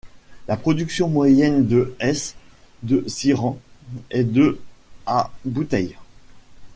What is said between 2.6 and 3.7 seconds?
de Siran